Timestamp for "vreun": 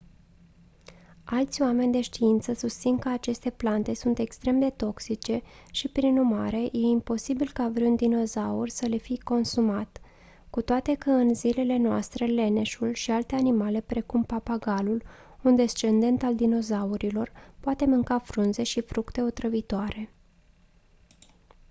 7.69-7.95